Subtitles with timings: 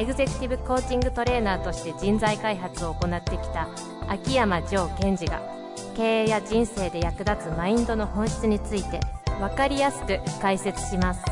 [0.00, 3.68] エグゼクティブコーチングトレーナーとして人材開発を行ってきた
[4.08, 5.42] 秋山城賢治が
[5.94, 8.98] 経営や人生で役立つマインドの本質について
[9.38, 11.22] 分かりやすく解説します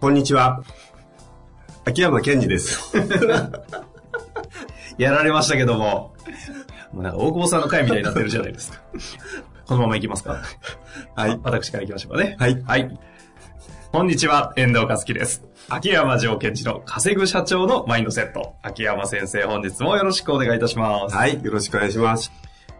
[0.00, 0.62] こんにちは。
[1.86, 2.96] 秋山健二です。
[4.96, 6.14] やられましたけども、
[6.92, 8.80] もうなんか大久保さんの回みたいになってるじゃないですか。
[9.66, 10.42] このまま行きますか
[11.14, 11.40] はい。
[11.42, 12.36] 私から行きましょうかね。
[12.38, 12.98] はいはい。
[13.92, 15.44] こんにちは、遠藤和樹です。
[15.68, 18.54] 秋山条件地の稼ぐ社長のマインドセット。
[18.62, 21.14] 秋山先生、本日もよろしくお願いいたします。
[21.14, 21.44] はい。
[21.44, 22.32] よろしくお願いします。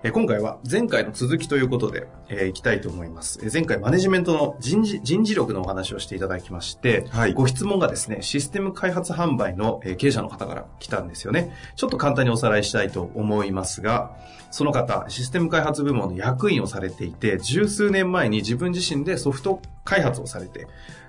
[0.04, 3.38] えー今回は前回の続きということで、えーいきたいと思います。
[3.42, 11.54] えー前回マネジメントの人事人事力のお話をしていただきまして、はいご質問がですね、システム開発販売のえー経営者の方から来たんですよね。
[11.76, 14.16] ちょっと簡単におさらいしたいと思いますが、
[14.50, 20.66] その方、システム開発部門の役員をされていて、十数年前に自分自身でソフト開発をされて、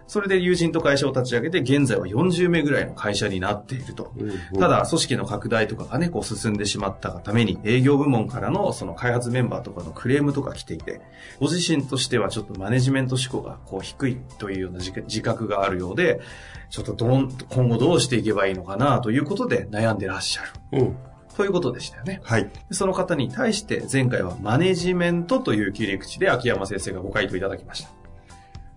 [0.08, 4.14] それで友人と会社を立ち上げて、現在は40名ぐらいの会社になっていると。
[4.60, 11.02] ただ、組織の拡大とかがね、こう進んでしまったがために、営業部門からのその開発メンバーとかのクレームとか来ていて、
[11.40, 16.22] ご自身としてはちょっとマネジメント思考がこう低いというような自自覚があるようで、
[16.70, 20.50] ちょっとどん、今後どうしていけばいいのかなということで悩んでらっしゃる。
[20.80, 20.98] うん。
[21.36, 22.22] ということでしたよね。
[22.24, 22.50] はい。
[22.72, 28.03] その方に対して前回はマネジメントという切り口で秋山先生がご回答いただきました。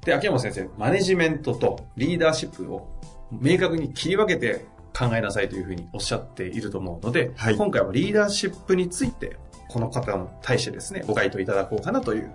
[0.07, 2.89] で、秋山先生、マネジメントとリーダーシップを
[3.33, 4.65] 明確に切り分けて
[4.97, 9.37] 考えなさいというふうにおっしゃっていると思うので、はい今回はリーダーシップについて、
[9.69, 12.31] この方に対してですね、ご回答いただこうかなという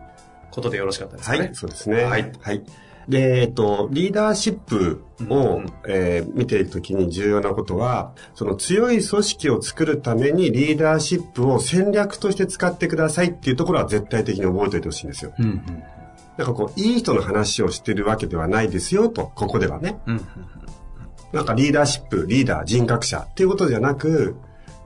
[0.52, 1.40] ことでよろしかったですかね。
[1.40, 1.56] はい。
[1.56, 2.04] そうですね。
[2.04, 2.62] はいはい。
[3.08, 15.34] で、えっと、リーダーシップを、うんうんえー見ていくときに重要なことは、その強い組織を作るためにリーダーシップを戦略として使ってくださいっていうところは絶対的に覚えておいてほしいんですよ。
[15.40, 15.84] うんうん
[16.42, 20.00] なんかこう、いい人の話をしてるわけではないですよと、ここではね。
[21.32, 24.36] なんかリーダーシップ、リーダー、人格者っていうことじゃなく、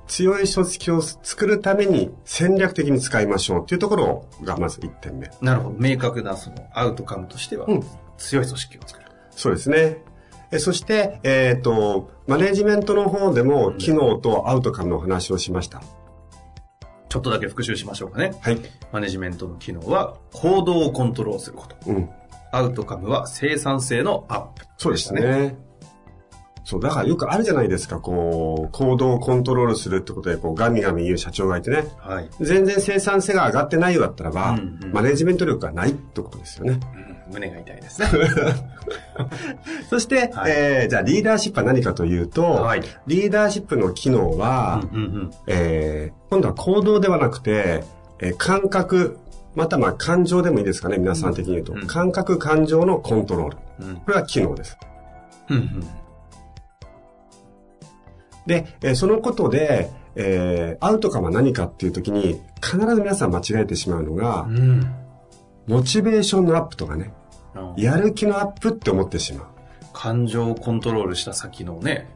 [0.07, 5.31] 強い組織を作るために戦略的に使いましょうっていうところがまず1点目。
[5.41, 5.75] なるほど。
[5.79, 7.83] 明確なそのアウトカムとしては、うん
[8.17, 9.05] 強い組織を作る。
[9.31, 9.97] そうですね。
[10.51, 15.81] えそして、えっ、と、マネジメントの方でも機能とアウトカムの話をしました。
[17.15, 18.33] ちょっとだけ復習しましょうかね。
[18.41, 18.59] はい。
[18.91, 21.77] マネジメントの機能は行動をコントロールすること。
[21.87, 22.09] うん。
[22.51, 24.65] アウトカムは生産性のアップ。
[24.77, 25.55] そうでしたね。
[26.65, 31.85] そう、だからよくあるじゃないですか、こう、行動をコントロールするってことで、こう、ガミガミ言う社長がいてね。
[31.99, 32.29] はい。
[32.41, 36.79] 全然生産性が上がってないようだったらば、うんうんマネジメント力がないってことですよね。
[37.31, 38.07] 胸が痛いですね。
[39.89, 47.83] そして、はいえーじゃあリーダーシップは何かというと、はいリーダーシップの機能は、うんうんえー今度は行動ではなくて、
[48.19, 49.17] えー感覚、
[49.55, 51.73] またまあ感情でもいいですかね、皆さん的に言うと。
[51.73, 53.57] うん感覚、感情のコントロール。
[53.87, 54.77] うんこれは機能です。
[55.49, 55.87] うんうん
[58.45, 64.91] で、えーそのことで、えーアウトカムは何かっていう時に、必ず皆さん間違えてしまうのが、うん
[65.67, 67.11] モチベーションのアップとかね、
[67.55, 69.47] うんやる気のアップって思ってしまう。
[69.93, 72.07] 感情をコントロールした先のね、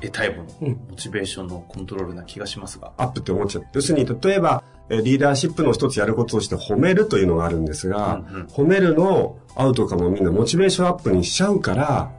[0.00, 2.92] 得たいもの、うんモチベーションのコントロールな気がしますが。
[2.96, 3.64] アップって思っちゃう。
[3.72, 12.10] 要するに、例えば、えーリーダーシップの一つやることとして褒めるというのがあるんですが、うんうん褒めるのアウトカムをみんなモチベーションアップにしちゃうから、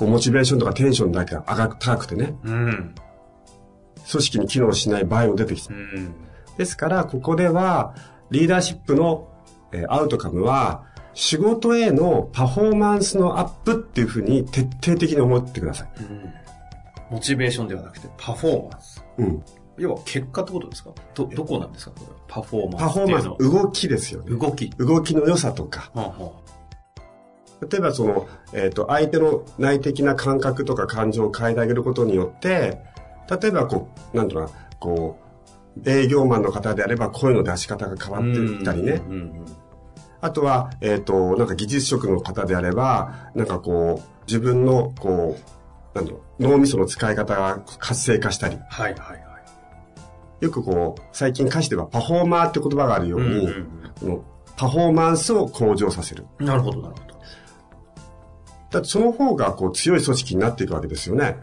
[0.00, 2.94] こうモチベーションとかテンションだけが上が高くてね、うん。
[4.10, 5.76] 組織に機能しない場合も出てきたう。
[5.76, 6.14] ん。
[6.56, 7.94] ですから、ここでは、
[8.30, 9.28] リーダーシップの、
[9.72, 15.90] えーアウトカムは、仕事へのパフォーマンスのアップっていうふうに徹底的に思ってください。
[15.98, 16.32] うん
[17.10, 19.04] モチベーションではなくてパフォーマンス。
[19.18, 19.42] うん。
[19.76, 20.92] 要は結果ってことですか？
[21.14, 21.90] ど、どこなんですか？
[21.90, 24.30] これはパフォーマンスパフォーマンス動きですよね。
[24.30, 24.70] 動き。
[24.70, 25.90] 動きの良さとか。
[25.92, 26.32] はあは
[27.68, 32.82] 例えばその、えっ、と、相手の内的な感覚とか感情を変えてあげることによって、
[33.40, 35.18] 例えばこう、なんとか、こ
[35.76, 39.02] う、営業マンの方であれば声の出し方が変わっていったりね。
[39.06, 39.46] うんうん
[40.22, 45.34] あとは、えっ、と、なんか技術職の方であれば、なんかこう、自分の、こ
[45.94, 48.58] う、なんだろう、脳みその使い方が活性化したり。
[48.68, 50.44] はいはいはい。
[50.44, 53.66] よくこう、最近歌詞ではパフォーマーって言葉があるように、うんうん
[54.00, 54.24] この
[54.56, 56.26] パフォーマンスを向上させる。
[56.38, 57.14] なるほどなるほど。
[58.70, 61.38] だってその方がこう強い組織になっていくわけですよね。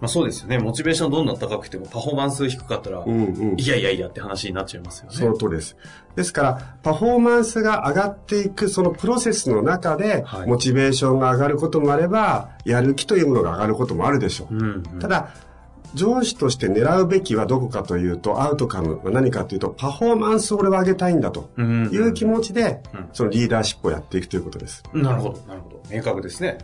[0.00, 0.58] まあそうですよね。
[0.58, 3.60] モチベーションどんどん高くてもパフォーマンス低かったら、うんうん。
[3.60, 5.16] いやいやいやって話になっちゃいますよね。
[5.16, 5.76] その通りです。
[6.14, 14.54] ですから、パフォーマンスが上がっていくそのプロセスの中で、はいモチベーションが上がることもあれば、やる気というものが上がることもあるでしょう。
[14.54, 14.62] うん、
[14.92, 14.98] うん。
[15.00, 15.30] ただ、
[15.94, 24.82] 上司として狙うべきはどこかというと、アウトカムは何かというと、パフォーマンスを俺は上げたいんだとうんうんいう気持ちでうん、そのリーダーシップをやっていくということです。
[24.92, 25.82] なるほど、なるほど。
[25.90, 26.58] 明確ですね。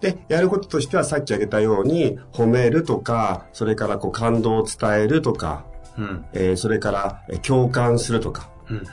[0.00, 5.64] で、やることとしてはさっき挙げたように、褒めるとか、それからこう感動を伝えるとか、
[5.98, 6.24] うん。
[6.32, 8.84] えーそれからえー共感するとか、うん、うん、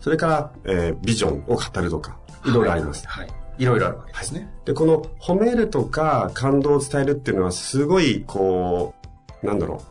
[0.00, 3.06] それから、えービジョンを語るとか、いろいろあります。
[3.06, 3.26] はい。
[3.26, 3.30] い
[3.64, 4.48] ろいろあるわけですね。
[4.64, 8.94] で、この褒めるとか感動を伝えるっていうのはすごい、こ
[9.42, 9.82] う、なんだろ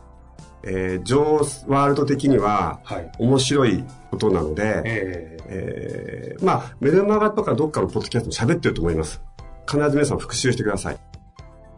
[0.64, 3.12] う、えー、ジョーワールド的にははい。
[3.18, 9.20] 面白いことなので、ええーまあ、メルマガとかどっかのポッドキャストも喋ってると思います。
[9.66, 10.94] 必ず皆さん復習してください。
[10.94, 10.98] ー、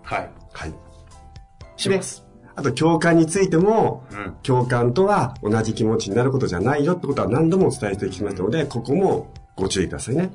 [0.02, 0.30] はい。
[0.52, 0.72] はい。
[1.76, 2.24] します。
[2.56, 4.36] あと、共感についても、うん。
[4.42, 10.30] 共感とは同じ気持ちになることじゃないよってことは何度もお伝えしてきましたので、ここもご注意くださいね。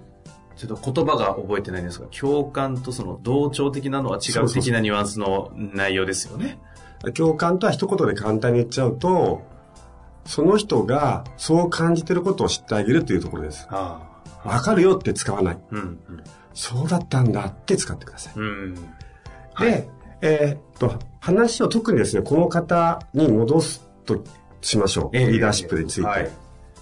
[0.60, 6.60] ちょっと言葉が覚えてないんですが、共感とその同調的なのは違そう的なニュアンスの内容ですよね。
[7.14, 9.42] 共感とは一言で簡単に言っちゃうと、
[10.26, 13.70] その人がそう感じてることを知ってあげるというところです。
[13.70, 14.02] わ
[14.44, 15.58] かるよって使わない。
[15.72, 16.00] うん、
[16.54, 18.34] そうだったんだって使ってください。
[18.36, 18.44] うん。
[18.44, 18.76] うん。
[19.62, 19.88] で、
[20.22, 24.26] えーっと、話を特にですね、この方に戻すと
[24.60, 25.18] しましょう。
[25.18, 26.06] ええリーダーシップについて。
[26.06, 26.30] はい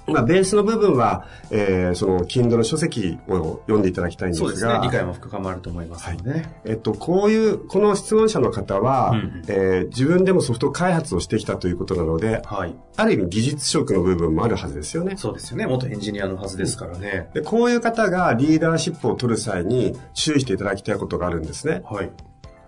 [0.08, 4.80] まあ、ベースの部分は、えーその、Kindle の書籍を読んでいただきたいんですが、そうですね。
[4.84, 6.62] 理解も深まると思いますのでね。
[6.66, 12.76] えっと、こういう、この質問者の方は、うんうんえー自分でもソフト開発をしてきたということなので、はい。
[12.96, 15.16] ある意味技術職の部分もあるはずですよね。
[15.18, 15.66] そうですよね。
[15.66, 17.30] 元エンジニアのはずですからね。
[17.34, 21.82] でこういう方がリーダーシップを取る際に注意していただきたいことがあるんですね。
[21.86, 22.12] はい。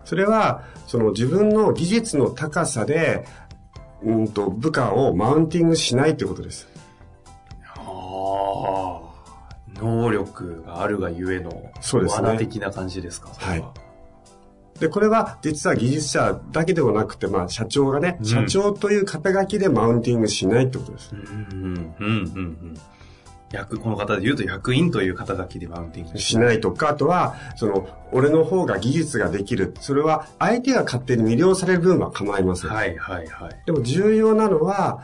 [0.06, 3.25] それは、その自分の技術の高さで、
[4.03, 6.68] うんと、部下をマウンティングしないということです。
[8.30, 9.10] ああ。
[9.81, 13.30] 能力があるがゆえの、そうですね罠的な感じですか。
[13.38, 13.64] はい
[14.80, 21.14] で、これは実は技術者だけではなくて、まあ社長がね、うん社長という肩書きでマウンティングしないってことです。
[21.14, 22.78] うん、うん、うん、うん、うん。
[23.52, 29.74] 役、この方で言うと役員という肩書きでマウンティングしないとか、あとは、その、俺の方が技術ができる。
[29.80, 32.70] それは相手が勝手に魅了される分は構いません。
[32.70, 33.62] はい、はい、はい。
[33.66, 35.04] でも重要なのは、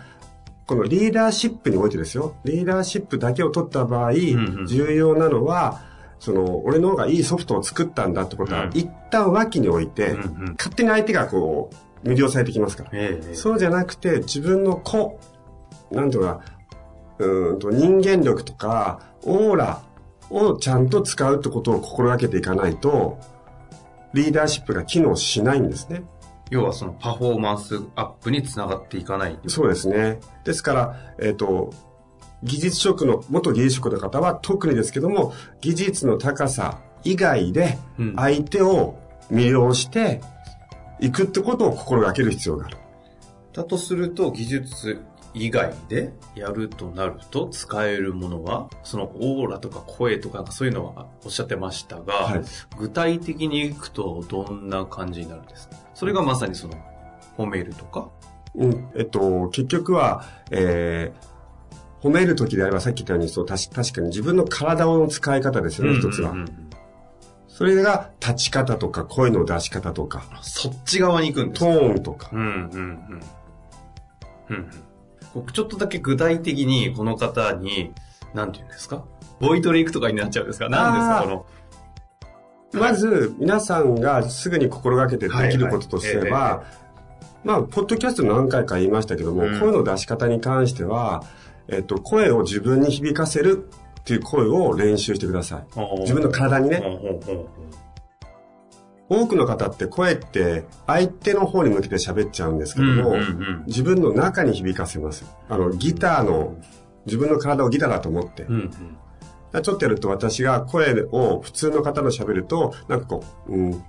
[0.67, 2.35] このリーダーシップにおいてですよ。
[2.43, 5.81] リーダーシップだけを取った場合、んうん重要なのは、
[6.19, 11.69] その、俺の方がいいソフトを作ったんだってことは、うん一旦脇に置いて、うんうん勝手に相手がこ
[12.03, 12.89] う、魅了されてきますから。
[12.93, 15.19] ええそうじゃなくて、自分の子、
[15.91, 19.81] なんていうのかな、うーんと人間力とか、オーラ
[20.31, 23.19] をちゃんと使うってことを心がけていかないと、
[24.13, 26.03] リーダーシップが機能しないんですね。
[26.51, 29.39] 要はそのパフォーマンスアップにつながっていかない。
[29.47, 30.19] そうですね。
[30.43, 31.73] ですから、えっ、と、
[32.43, 38.99] 技術職の、元技術職の方は特にですけども、技術の高さ以外でうん相手を
[39.31, 40.21] 魅了して
[40.99, 42.77] いくってことを心がける必要がある。
[43.53, 45.01] だとすると、技術
[45.37, 52.41] 以外でやるとなると、使えるものは、そのオーラとか声とか、そういうのはおっしゃってましたが、はい。
[52.77, 55.75] 具体的にいくとどんな感じになるんですか？
[55.93, 56.73] それがまさにその、
[57.37, 58.09] 褒めるとか？
[58.55, 66.33] うん、えっと、結局は、えー、褒めるときであればさっき言ったように、そう、確確かに自分の体の使い方ですよね、一つは。
[67.49, 72.29] それが立ち方とか声の出し方とか、そっち側に行くんですトかーンとか。
[72.31, 73.21] うん、うん、うん。
[74.49, 74.71] うんうん。
[75.53, 77.93] ちょっとだけ具体的にこの方に、
[78.33, 79.03] なんて言うんですか？
[79.39, 80.69] ボイトレ行くとかになっちゃうんですか？
[80.69, 81.23] 何ですか？
[81.23, 81.29] こ
[82.73, 82.81] の。
[82.81, 86.63] まず、皆さんがすぐに心がけてできることとすれはいはば、
[87.43, 89.59] まあ、ポッドキャスト何回か言いましたけども、うん。
[89.59, 91.23] 声の出し方に関しては、
[91.69, 95.79] えっと、声を自分に響かせるっていう声を練習してください。
[96.01, 96.83] 自分の体にね。
[99.07, 105.25] 多くの方って声って相手の方に向けて喋っちゃうんですけども、うんうんうん自分の中に響かせます。
[105.49, 106.55] あの、ギターの、
[107.05, 108.43] 自分の体をギターだと思って。
[108.43, 108.97] うんうん
[109.63, 113.83] ちょっとやると私が声を普通の方の喋ると、なんかこう、うん、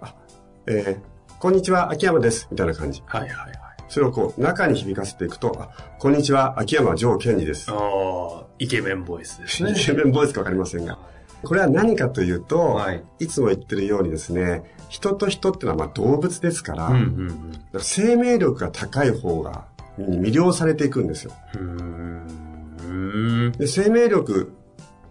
[0.00, 0.14] あ、
[0.66, 3.02] えーこんにちは、秋山です、みたいな感じ。
[3.04, 3.52] はいはいはい。
[3.88, 7.68] それをこう、中に響かせていくと、あ、こんにちは、秋山城健二です。
[7.68, 9.72] ああ、イケメンボイスですね。
[9.76, 11.00] イケメンボイスかわかりませんが。
[11.44, 19.64] これは何かというと、はいい、つも言ってるようにですね、人と人ってのはまあ動物ですから、うんうんだから生命力が高い方が
[19.98, 21.32] に魅了されていくんですよ。
[23.58, 24.52] で生命力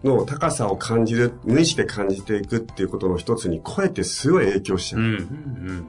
[0.04, 5.00] の高さを感じる、無意識で感じていくっていうことの一つに、声ってすごい影響しちゃう。
[5.00, 5.86] うんうんうん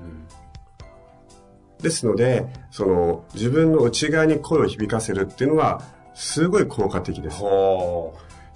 [1.82, 5.82] ですので、その、自分の内側に声を響かせるっていうのは、
[6.14, 7.44] すごい効果的です。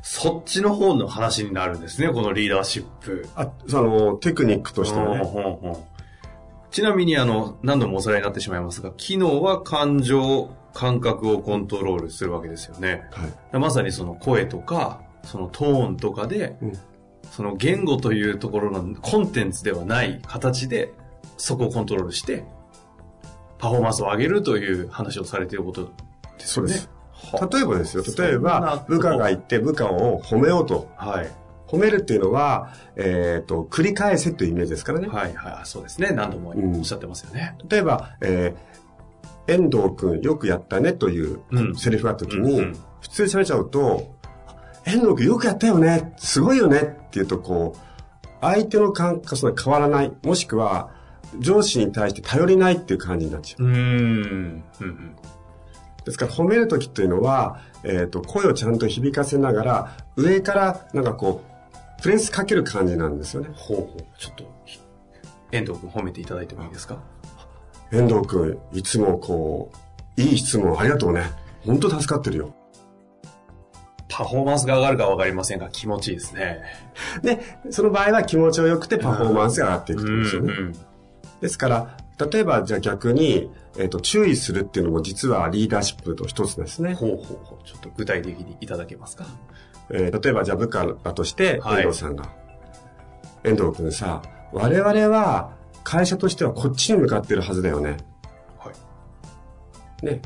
[0.09, 3.27] そっちの方の話になるんですね、このリーダーシップ。
[3.35, 5.23] あ、その、テクニックとしてはね。
[5.23, 13.03] ほうほうほうちなみに、あの、何度もおさらいになってしまいますが、機能は感情、感覚をコントロールするわけですよね。
[13.11, 13.59] はい。
[13.59, 16.73] まさにその声とか、そのトーンとかで、うん
[17.31, 20.93] その言語というところのコンテンツではない形で、
[21.37, 22.45] そこをコントロールして、
[23.57, 25.91] パフォーマンスを上げるという話をされていること
[26.37, 26.71] ですよね。
[26.71, 26.96] そうです。
[27.31, 30.89] は例えばですよ、例えば、部下がいて部下を褒めようと。
[30.95, 31.31] はい。
[31.67, 35.07] 褒めるっていうのは、えっ、と、繰り返せというイメージですからね。
[35.07, 35.65] はいはい。
[35.65, 36.11] そうですね。
[36.11, 37.55] 何度もうんおっしゃってますよね。
[37.67, 44.15] 例えば、えー、遠藤くんよくやったねといううんセリフがあった時に、うんうん普通に喋っちゃうと、
[44.85, 50.89] 遠藤くんよくやったよね、すごいよねっていうとこう、相手の感覚が変わらない、もしくは
[51.39, 53.65] 上司に対して頼りないっていう感じになっちゃう。
[53.65, 53.75] うーん。
[53.75, 55.15] うんうん。
[56.07, 61.43] ですから褒める時っていうのは、えっ、と、声をちゃんと響かせながら、上からなんかこ
[61.99, 63.49] う、プレスかける感じなんですよね。
[63.53, 64.05] ほうほう。
[64.17, 64.45] ちょっと、
[65.51, 66.99] 遠藤君褒めていただいてもいいですか？
[67.91, 69.69] 遠藤くん、いつもこ
[70.17, 71.23] う、いい質問ありがとうね。
[71.65, 72.55] 本当助かってるよ。
[74.07, 76.61] パフォーマンスが上がるかわかりませんが、気持ちいいですね。
[77.21, 80.53] で、その場合は気持ちよくてパフォーマンスが上がっていくってことですよね。
[80.57, 80.73] うん
[81.41, 86.95] ですから、例えばじゃあ逆に、えっ、と、注意するっていうのも実はリーダーシップと一つですね。
[86.95, 87.67] ほうほうほう。
[87.67, 89.25] ちょっと具体的にいただけますか？
[89.91, 92.29] えー例えばじゃあ部下だとして、はい遠藤さんが、
[93.43, 95.51] 遠藤くんさ、我々は
[95.83, 97.97] 会社としてはこっちに向かってるはずだよね。
[98.57, 98.71] は
[100.01, 100.05] い。
[100.05, 100.21] ね。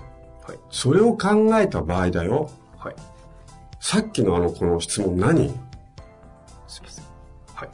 [0.48, 0.60] はい。
[0.70, 2.50] それを考えた場合だよ。
[2.78, 2.96] はい。
[3.82, 5.50] さっきのあのこの質問何？
[6.68, 7.06] すいません。
[7.54, 7.70] はい。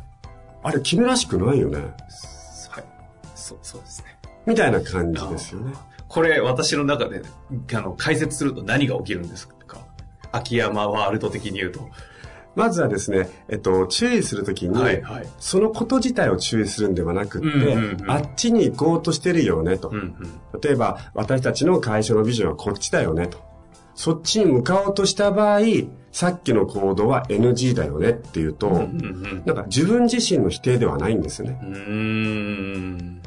[0.64, 1.96] あれ君らしくないよね。
[3.38, 3.44] はい。
[3.44, 4.18] そう、そうですね。
[4.46, 5.74] みたいな感じですよね。
[6.08, 7.22] これ、私の中で、
[7.74, 9.78] あの、解説すると何が起きるんですか？
[10.32, 11.90] 秋山ワールド的に言うと。
[12.56, 19.90] まずはですね、えっと、注意するときに、はいはいそのこと自体を注意するんではなくって、うんうんうんあっちに行こうとしてるよねと。
[19.90, 20.60] うんうん。
[20.62, 23.46] 例えば、私たちの会社のビジョンはこっちだよねと。
[23.94, 25.60] そっちに向かおうとした場合、
[26.12, 31.60] さっきの行動は NG だよねっていうと、うんうんなんか自分自身の否定ではないんですよね。
[31.62, 33.22] うん。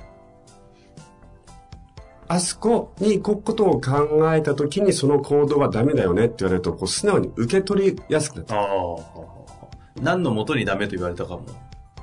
[2.32, 8.58] あそこに行くことを考えた時にその行動はダメだよねって言われると、こう素直に受け取りやすくなっちゃう。
[8.60, 10.00] ああ。
[10.00, 11.42] 何のもとにダメと言われたかも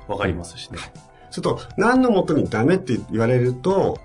[0.06, 0.78] わかりますしね。
[1.30, 3.98] ちょっと何のもとにダメって言われると、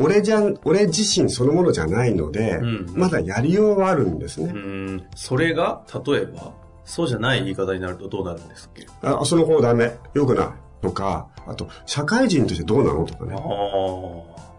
[0.00, 4.56] 俺じゃん、俺自身そのものじゃないので、うんまだやりようはあるんですねう。
[4.56, 5.06] ん。
[5.14, 6.52] それが、例えば、
[6.84, 8.88] そうじゃない言い方になるとどうなるんですっけ？
[9.02, 9.96] あ、その方ダメ。
[10.14, 10.46] よくない。
[10.82, 13.04] とか、あと、社会人としてどうなの？
[13.04, 13.34] とかあね。
[13.36, 13.38] あ。
[13.38, 14.49] スタック、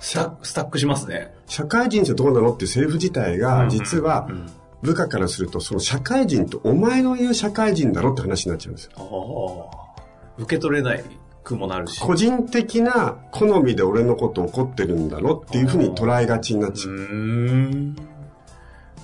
[0.00, 0.14] ス
[0.54, 1.32] タックしますね。
[1.46, 4.46] 社会人としてどうなのっていうセリフ自体が、実はうん、
[4.82, 8.92] 部下からすると、その社会人とお前の言う社会人だろって話になっちゃうんですよ。
[8.96, 10.42] ああ。
[10.42, 11.04] 受け取れない
[11.44, 12.00] くもなるし。
[12.00, 16.94] 個人的な好みで俺のこと怒ってるんだろっていうふうに捉えがちになっちゃう。
[16.94, 17.94] う。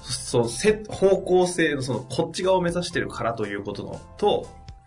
[0.02, 4.46] そう、せ、方向性の、その、こっち側を目指してるからということの、と、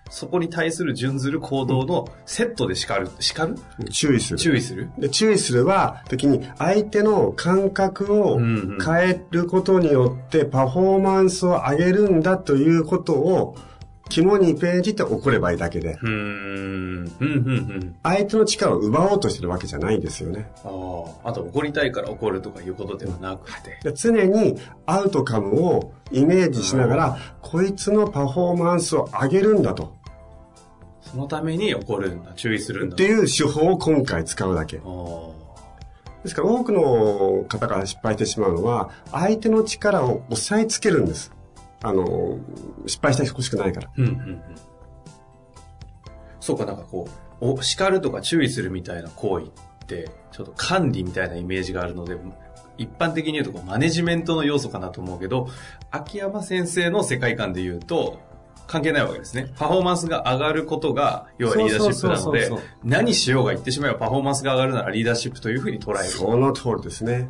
[0.10, 3.56] そこに対する準ずる行動のセットで叱る、叱る？
[3.92, 4.40] 注意する。
[4.40, 4.90] 注意する？
[4.98, 8.78] で注意するは、時に相手の感覚を変
[9.10, 13.56] えることによってパフォーマンスを上げるんだということを
[14.10, 16.10] 肝にページって怒ればいいだけで、うーん。
[16.10, 17.96] うん、うん、うん。
[18.02, 20.50] 相手の力を奪おうとしてるわけじゃないんですよね。
[20.66, 20.70] あ
[21.26, 21.30] あ。
[21.30, 23.78] あと、怒りたいから怒るとかいうことではなくて。
[23.84, 29.99] で常にアウトカムをイメージしながら、こいつのパフォーマンスを上げるんだと。
[31.12, 32.94] そのために怒るんだ、注意するんだ。
[32.94, 34.78] っていう手法を今回使うだけ。
[34.78, 34.84] で
[36.28, 41.32] すから多くの方が失敗してしまうのは、相手の力を押さえつけるんです。
[41.82, 42.38] あの、
[42.86, 43.90] 失敗してほしくないから。
[43.98, 44.42] うんうんうん。
[46.40, 47.12] そうか、なんかこう、
[47.42, 49.50] お叱るとか注意するみたいな行為っ
[49.88, 52.18] て、ちょっと管理みたいなイメージがあるので、
[52.78, 55.48] 一般的に言うとマネジメントの要素かなと思うけど、
[55.90, 58.20] 秋山先生の世界観で言うと、
[58.70, 59.52] 関係ないわけですね。
[59.58, 62.52] パフォーマンスが上がることが、要はリーダーシップなので
[62.84, 66.10] 何しようが言ってしまえばパフォーマンスが上がるならリーダーシップというふうに捉える。
[66.10, 67.30] その通りですね。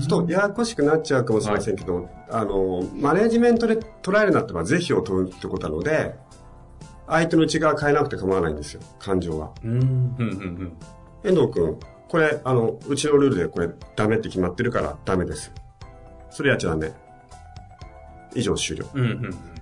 [0.00, 6.14] ちょっとややこしくなっちゃうかもしれませんけど、あの、マネジメントで捉えるなってば是非を問うってことなので、
[7.06, 9.52] 相手の内側変えなくて構わないんですよ、感情は。
[9.62, 9.78] うん、うん、
[10.18, 10.76] うん、
[11.22, 15.52] 遠藤君、これ、あの、うちのルールでこれダメって決まってるからダメです。
[16.28, 16.92] それやっちゃダメ。
[18.34, 18.86] 以上終了。
[18.92, 19.00] うん。
[19.00, 19.53] うん、うん。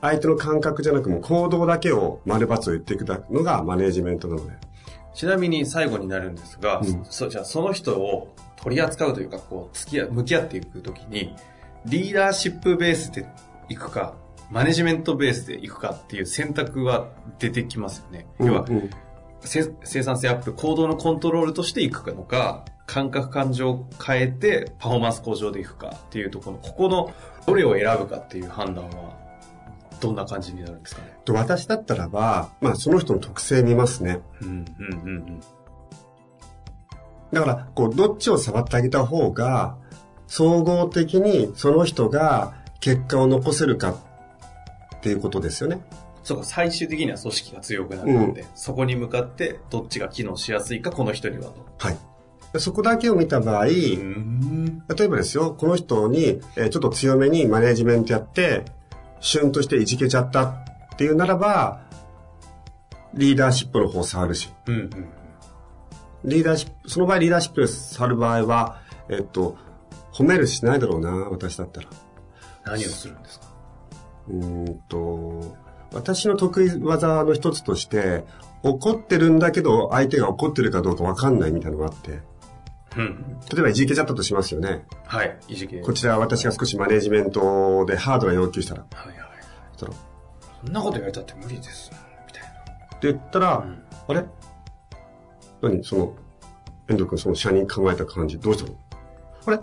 [0.00, 4.52] 相手の感覚じゃなくもう行動だけを丸×を言っていくのがマネジメントなので。
[5.14, 11.34] ちなみに最後になるんですが、うんそじゃあその人を取り扱うというか、こう、付き合う、向き合っていくときに、
[11.86, 13.26] リーダーシップベースで
[13.68, 14.14] 行くか、
[14.50, 18.26] マネジメントベースで行くかっていう選択は出てきますよね。
[18.38, 18.90] 要は、うん
[19.42, 27.12] せ生産性アップ、行動のコントロールとしていくのか、感覚感情を変えてパフォーマンス向上でいくかっていうところ、ここの
[27.46, 29.16] どれを選ぶかっていう判断は、
[30.00, 31.18] どんな感じになるんですかね？
[31.24, 34.20] と私だったらば、まあその人の特性見ますね。
[34.42, 35.40] うん、うん、うん、
[37.32, 39.76] だから、こう、どっちを触ってあげた方が、
[40.26, 43.90] 総合的にその人が結果を残せるか
[44.96, 45.80] っていうことですよね。
[46.22, 51.66] そうか、最終的には組織が強くなるので、そこに向かってどっちが機能しやすいか、この人にはと。
[51.78, 51.96] はい。
[52.52, 54.82] でそこだけを見た場合、ん。
[54.88, 58.64] 例えばですよ、この人に、えーちょっと強めにマネジメントやって、
[59.20, 60.54] 旬としていじけちゃったっ
[60.96, 61.82] ていうならば、
[63.14, 64.90] リーダーシップの方を触るし、うん、うん。
[66.24, 69.56] リーダーシップ、その場合リーダーシップを触る場合は、えっと、
[70.12, 71.88] 褒めるしないだろうな、私だったら。
[72.64, 73.46] 何をするんですか？
[74.28, 75.56] うーんと、
[75.92, 78.24] 私の得意技の一つとして、
[78.62, 82.20] 怒ってるんだけど、相手が怒ってるかどうかわかんないみたいなのがあって、
[82.96, 83.38] うん。
[83.52, 84.84] 例えばいじけちゃったとしますよね。
[85.06, 85.80] はい、いじけ。
[85.80, 89.16] こちら私が少しマネジメントでハードな要求したら、はいはい。
[89.72, 89.92] そしたら
[90.64, 91.90] そんなこと言われたって無理です。
[92.26, 92.46] みたいっ
[92.98, 93.64] て言ったら、な。
[93.64, 93.82] うん。
[94.08, 94.24] あれ？
[95.62, 95.84] 何？
[95.84, 96.14] その、
[96.88, 98.76] 遠藤君その社に考えた感じ、どうしたの？
[99.46, 99.60] あれ？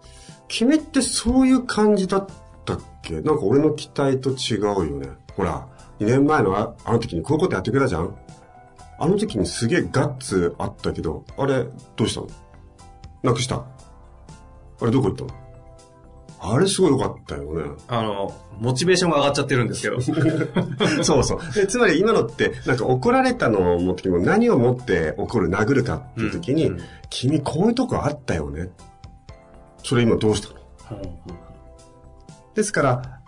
[0.47, 2.27] 君ってそういう感じだっ
[2.65, 3.15] たっけ？
[3.15, 5.09] なんか俺の期待と違うよね。
[5.35, 5.67] ほら、
[5.99, 8.15] 2年前のああの時にこういうことやってくれたじゃん
[8.99, 11.65] あの時にすげえガッツあったけど、あれ、
[11.95, 12.27] どうしたの？
[13.27, 13.55] なくした？
[13.57, 15.23] あれどこ行った？
[15.25, 15.47] の
[16.39, 17.63] あれすごい良かったよね。
[17.87, 19.99] あの、モチベーションが上がっちゃってるんですけど。
[21.03, 21.39] そうそう。
[21.55, 28.69] でつまり今のって、なんか怒られたのを持っても何をもって怒る、殴るかっていう時に、うんうん君こういうとこあったよね。
[29.81, 30.49] それ今どうした
[30.93, 31.01] の？
[32.53, 33.21] ですから、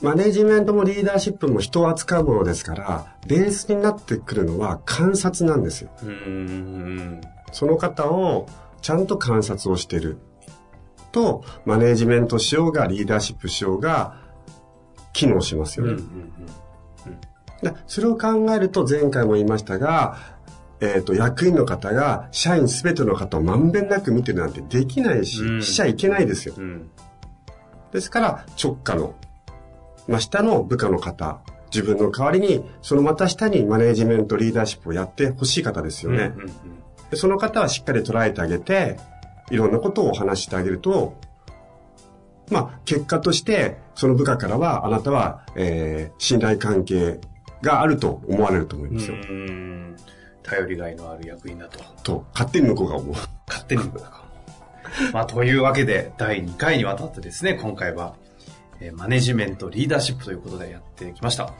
[0.00, 5.90] マネジメントもリーダーシップも人を扱うものですから、ベースになってくるのは観察なんですよ。
[6.02, 6.08] うん。
[6.08, 7.20] うん。
[7.52, 8.46] その方を
[8.82, 10.18] ちゃんと観察をしてる
[11.12, 14.16] と、マネジメントしようがリーダーシップしようが、
[15.12, 15.88] 機能しますうん。
[15.90, 16.02] よね。
[17.06, 17.20] うん。
[17.62, 20.18] でそれを考えると前回も言いましたが、
[20.80, 26.54] えっ、と、役員の方が社員すべての方をまんべんなく見てるなんてできないし、うんしちゃいけないですよ。
[26.58, 26.90] うん。
[27.92, 29.14] ですから、直下の、
[30.06, 31.40] 真下の部下の方、
[31.72, 36.32] 自分の代わりに、そのまた下にマネージメント、リーダーシップをやってほしい方ですよね。
[36.36, 36.50] うん。
[37.10, 38.98] でその方はしっかり捉えてあげて、
[39.50, 41.18] いろんなことをお話ししてあげると、
[42.50, 47.20] まあ、結果として、その部下からは、あなたは、えー、信頼関係
[47.62, 49.16] があると思われると思いますよ。
[49.16, 49.96] うん。
[50.42, 51.80] 頼りがいのある役員だと。
[52.02, 53.14] と、勝手に向こうが思う。
[53.48, 54.24] 勝手に僕が。
[55.12, 58.14] まあ、というわけで、第2回にわたってですね、今回は、
[58.80, 61.52] えーマネジメント、リーダーシップということでやってきました。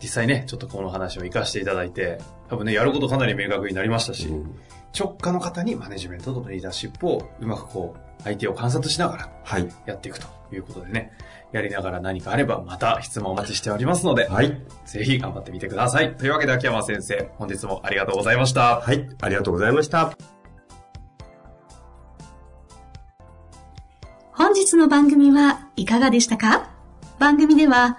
[0.00, 4.58] 実際ね、ちょっとこの話を活かしていただいて、多分ね、やることかなり明確になりましたし、うん
[4.98, 9.68] 直下の方にマネジメントとリーダーシップをうまくこう、相手を観察しながらはい。
[9.84, 11.12] やっていくということでね、
[11.52, 14.60] やりながら何かあればまた質問お待ちしておりますので、はい。
[14.86, 16.16] ぜひ頑張ってみてください。
[16.16, 18.80] というわけで秋山先生、本日もありがとうございました。
[18.80, 19.06] はい。
[19.20, 20.16] ありがとうございました。
[24.32, 26.70] 本日の番組はいかがでしたか？
[27.18, 27.98] 番組では